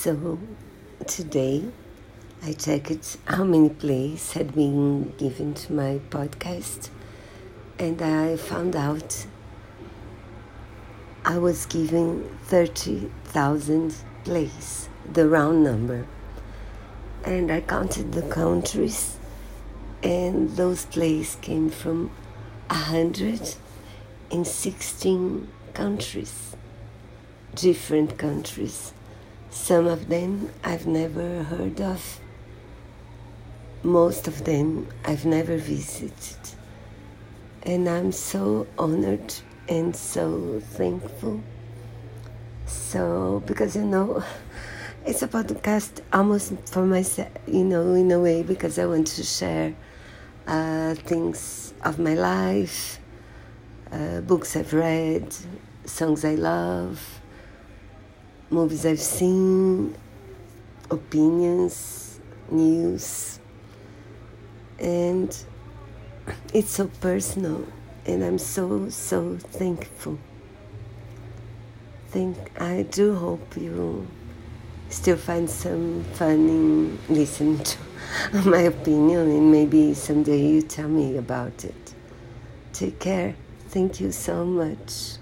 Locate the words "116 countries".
22.70-26.54